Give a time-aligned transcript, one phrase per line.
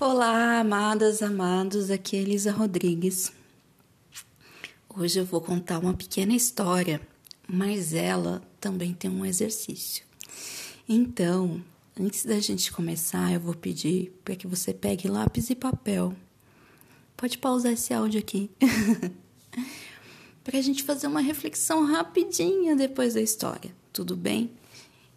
[0.00, 3.32] Olá, amadas, amados, aqui é Elisa Rodrigues.
[4.88, 7.00] Hoje eu vou contar uma pequena história,
[7.46, 10.04] mas ela também tem um exercício.
[10.88, 11.62] Então,
[11.98, 16.12] antes da gente começar, eu vou pedir para que você pegue lápis e papel.
[17.16, 18.50] Pode pausar esse áudio aqui.
[20.42, 24.50] para a gente fazer uma reflexão rapidinha depois da história, tudo bem?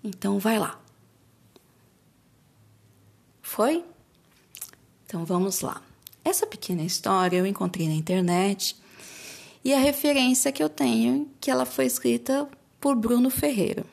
[0.04, 0.80] Então, vai lá.
[3.42, 3.84] Foi?
[5.08, 5.82] Então vamos lá.
[6.22, 8.76] Essa pequena história eu encontrei na internet
[9.64, 12.46] e a referência que eu tenho é que ela foi escrita
[12.78, 13.86] por Bruno Ferreira.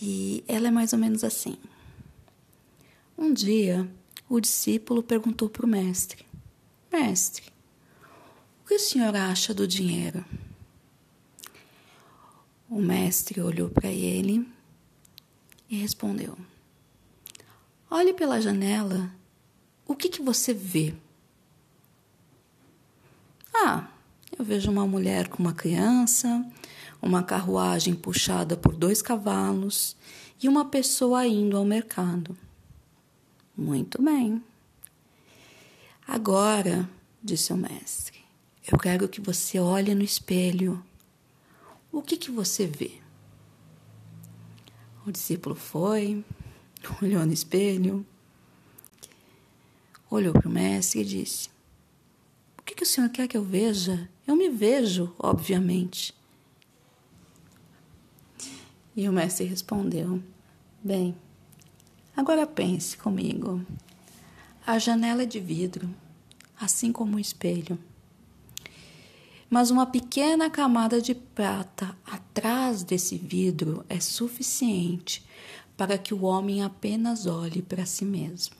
[0.00, 1.56] E ela é mais ou menos assim.
[3.18, 3.90] Um dia,
[4.28, 6.24] o discípulo perguntou para o mestre:
[6.92, 7.42] Mestre,
[8.62, 10.24] o que o senhor acha do dinheiro?
[12.68, 14.48] O mestre olhou para ele
[15.68, 16.38] e respondeu:
[17.90, 19.10] Olhe pela janela.
[19.84, 20.94] O que, que você vê?
[23.52, 23.88] Ah,
[24.38, 26.46] eu vejo uma mulher com uma criança,
[27.02, 29.96] uma carruagem puxada por dois cavalos
[30.40, 32.38] e uma pessoa indo ao mercado.
[33.56, 34.40] Muito bem.
[36.06, 36.88] Agora,
[37.20, 38.20] disse o mestre,
[38.70, 40.80] eu quero que você olhe no espelho.
[41.90, 42.92] O que, que você vê?
[45.04, 46.24] O discípulo foi,
[47.02, 48.06] olhou no espelho,
[50.10, 51.48] olhou para o mestre e disse:
[52.58, 54.08] O que, que o senhor quer que eu veja?
[54.26, 56.14] Eu me vejo, obviamente.
[58.96, 60.22] E o mestre respondeu:
[60.82, 61.14] Bem,
[62.16, 63.64] agora pense comigo.
[64.66, 65.88] A janela é de vidro,
[66.60, 67.78] assim como o espelho.
[69.48, 75.24] Mas uma pequena camada de prata atrás desse vidro é suficiente
[75.80, 78.54] para que o homem apenas olhe para si mesmo.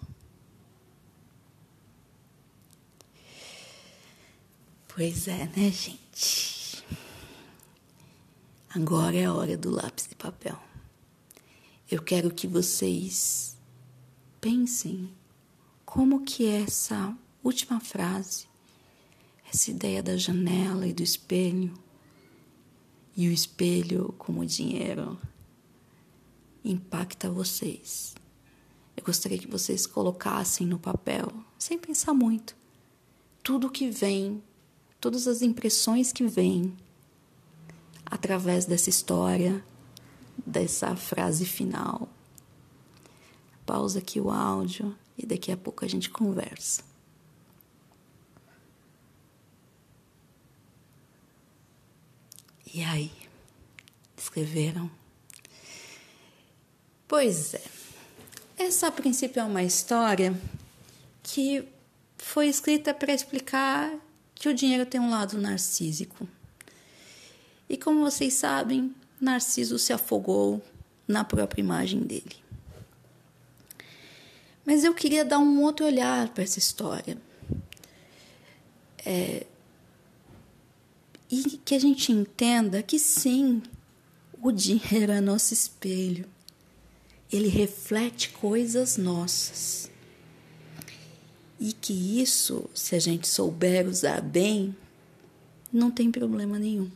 [4.88, 6.82] Pois é, né, gente?
[8.70, 10.58] Agora é a hora do lápis e papel.
[11.90, 13.54] Eu quero que vocês
[14.40, 15.12] pensem
[15.84, 17.14] como que essa
[17.44, 18.46] última frase,
[19.52, 21.74] essa ideia da janela e do espelho,
[23.14, 25.20] e o espelho como dinheiro
[26.64, 28.14] impacta vocês.
[28.96, 32.54] Eu gostaria que vocês colocassem no papel, sem pensar muito,
[33.42, 34.42] tudo que vem,
[35.00, 36.76] todas as impressões que vêm
[38.04, 39.64] através dessa história,
[40.44, 42.08] dessa frase final.
[43.64, 46.82] Pausa aqui o áudio e daqui a pouco a gente conversa.
[52.72, 53.10] E aí?
[54.16, 54.99] Escreveram?
[57.10, 57.62] Pois é.
[58.56, 60.32] Essa a princípio é uma história
[61.24, 61.66] que
[62.16, 63.92] foi escrita para explicar
[64.32, 66.28] que o dinheiro tem um lado narcísico.
[67.68, 70.62] E como vocês sabem, Narciso se afogou
[71.08, 72.36] na própria imagem dele.
[74.64, 77.18] Mas eu queria dar um outro olhar para essa história.
[79.04, 79.44] É,
[81.28, 83.60] e que a gente entenda que sim,
[84.40, 86.28] o dinheiro é nosso espelho
[87.32, 89.90] ele reflete coisas nossas.
[91.58, 94.74] E que isso, se a gente souber usar bem,
[95.72, 96.90] não tem problema nenhum.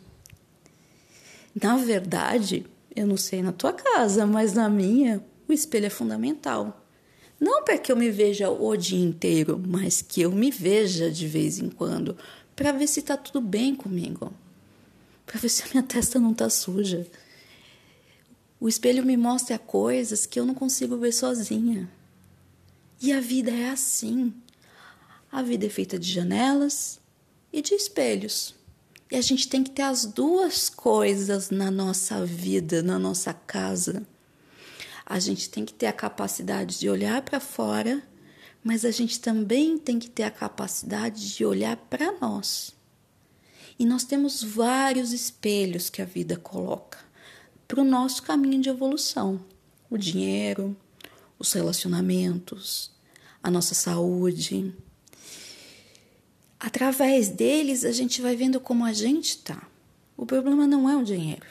[1.55, 6.85] Na verdade, eu não sei na tua casa, mas na minha, o espelho é fundamental.
[7.39, 11.29] Não para que eu me veja o dia inteiro, mas que eu me veja de
[11.29, 12.17] vez em quando,
[12.57, 14.33] para ver se está tudo bem comigo,
[15.27, 17.07] para ver se a minha testa não está suja
[18.65, 21.87] o espelho me mostra coisas que eu não consigo ver sozinha.
[22.99, 24.33] E a vida é assim.
[25.31, 26.99] A vida é feita de janelas
[27.53, 28.55] e de espelhos.
[29.11, 34.03] E a gente tem que ter as duas coisas na nossa vida, na nossa casa.
[35.05, 38.03] A gente tem que ter a capacidade de olhar para fora,
[38.63, 42.75] mas a gente também tem que ter a capacidade de olhar para nós.
[43.79, 47.05] E nós temos vários espelhos que a vida coloca
[47.67, 49.45] para o nosso caminho de evolução.
[49.91, 50.77] O dinheiro,
[51.39, 52.91] os relacionamentos,
[53.43, 54.75] a nossa saúde.
[56.59, 59.69] Através deles, a gente vai vendo como a gente está.
[60.17, 61.47] O problema não é o dinheiro.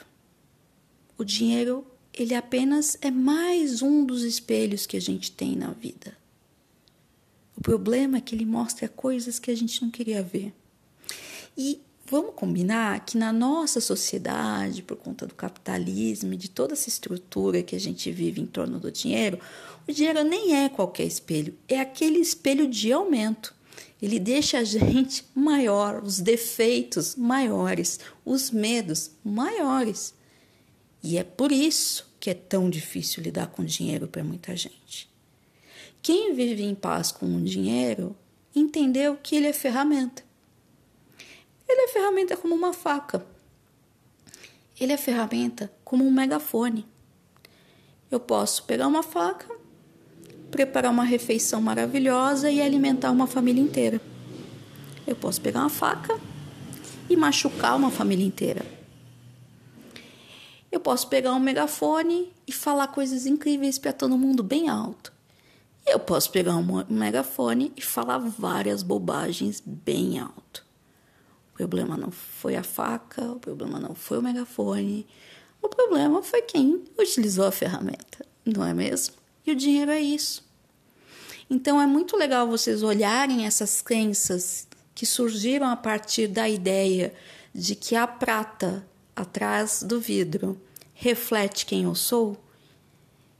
[1.16, 6.16] O dinheiro, ele apenas é mais um dos espelhos que a gente tem na vida.
[7.56, 10.52] O problema é que ele mostra coisas que a gente não queria ver.
[11.56, 16.88] E vamos combinar que na nossa sociedade, por conta do capitalismo e de toda essa
[16.88, 19.38] estrutura que a gente vive em torno do dinheiro,
[19.88, 23.54] o dinheiro nem é qualquer espelho, é aquele espelho de aumento.
[24.00, 30.14] Ele deixa a gente maior, os defeitos maiores, os medos maiores.
[31.02, 35.08] E é por isso que é tão difícil lidar com dinheiro para muita gente.
[36.02, 38.16] Quem vive em paz com o dinheiro
[38.54, 40.22] entendeu que ele é ferramenta.
[41.74, 43.26] Ele é ferramenta como uma faca.
[44.78, 46.86] Ele é ferramenta como um megafone.
[48.08, 49.52] Eu posso pegar uma faca,
[50.52, 54.00] preparar uma refeição maravilhosa e alimentar uma família inteira.
[55.04, 56.16] Eu posso pegar uma faca
[57.10, 58.64] e machucar uma família inteira.
[60.70, 65.12] Eu posso pegar um megafone e falar coisas incríveis para todo mundo bem alto.
[65.84, 70.64] Eu posso pegar um megafone e falar várias bobagens bem alto.
[71.54, 75.06] O problema não foi a faca, o problema não foi o megafone,
[75.62, 79.14] o problema foi quem utilizou a ferramenta, não é mesmo?
[79.46, 80.44] E o dinheiro é isso.
[81.48, 84.66] Então é muito legal vocês olharem essas crenças
[84.96, 87.14] que surgiram a partir da ideia
[87.54, 88.84] de que a prata
[89.14, 90.60] atrás do vidro
[90.92, 92.36] reflete quem eu sou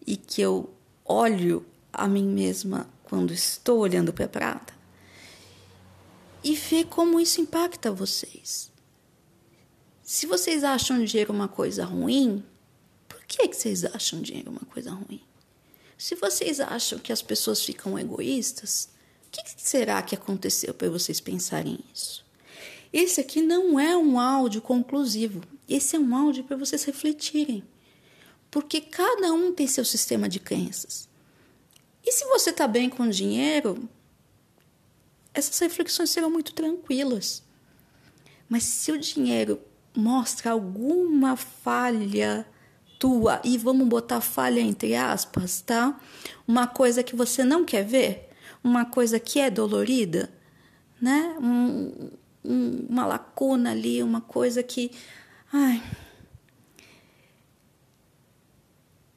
[0.06, 0.72] e que eu
[1.04, 4.73] olho a mim mesma quando estou olhando para a prata
[6.44, 8.70] e ver como isso impacta vocês.
[10.02, 12.44] Se vocês acham dinheiro uma coisa ruim,
[13.08, 15.22] por que, que vocês acham dinheiro uma coisa ruim?
[15.96, 18.90] Se vocês acham que as pessoas ficam egoístas,
[19.26, 22.22] o que será que aconteceu para vocês pensarem isso?
[22.92, 25.40] Esse aqui não é um áudio conclusivo.
[25.68, 27.64] Esse é um áudio para vocês refletirem.
[28.50, 31.08] Porque cada um tem seu sistema de crenças.
[32.04, 33.88] E se você está bem com dinheiro,
[35.34, 37.42] essas reflexões serão muito tranquilas.
[38.48, 39.60] Mas se o dinheiro
[39.94, 42.46] mostra alguma falha
[42.98, 46.00] tua, e vamos botar falha entre aspas, tá?
[46.46, 48.30] Uma coisa que você não quer ver,
[48.62, 50.32] uma coisa que é dolorida,
[51.00, 51.36] né?
[51.40, 52.10] Um,
[52.44, 54.90] um, uma lacuna ali, uma coisa que.
[55.52, 55.82] Ai.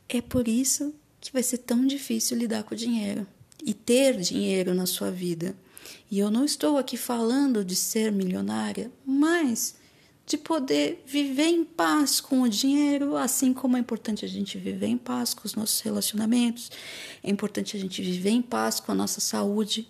[0.10, 3.28] É por isso que vai ser tão difícil lidar com o dinheiro
[3.64, 5.56] e ter dinheiro na sua vida.
[6.10, 9.76] E eu não estou aqui falando de ser milionária, mas
[10.26, 14.88] de poder viver em paz com o dinheiro, assim como é importante a gente viver
[14.88, 16.70] em paz com os nossos relacionamentos,
[17.24, 19.88] é importante a gente viver em paz com a nossa saúde.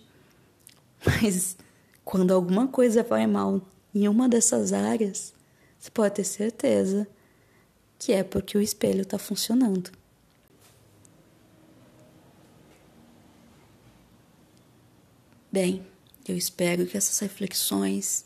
[1.04, 1.56] Mas
[2.04, 3.60] quando alguma coisa vai mal
[3.94, 5.34] em uma dessas áreas,
[5.78, 7.06] você pode ter certeza
[7.98, 9.90] que é porque o espelho está funcionando.
[15.50, 15.84] Bem,
[16.28, 18.24] eu espero que essas reflexões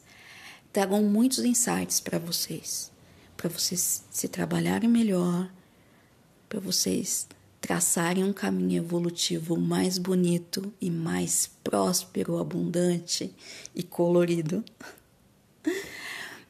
[0.72, 2.90] tragam muitos insights para vocês,
[3.36, 5.50] para vocês se trabalharem melhor,
[6.48, 7.28] para vocês
[7.60, 13.32] traçarem um caminho evolutivo mais bonito e mais próspero, abundante
[13.74, 14.64] e colorido.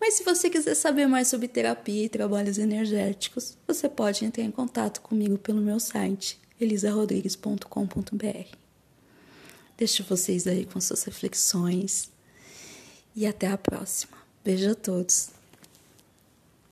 [0.01, 4.51] Mas se você quiser saber mais sobre terapia e trabalhos energéticos, você pode entrar em
[4.51, 8.62] contato comigo pelo meu site elisarodrigues.com.br.
[9.83, 12.09] Deixo vocês aí com suas reflexões
[13.17, 14.17] e até a próxima.
[14.45, 15.31] Beijo a todos.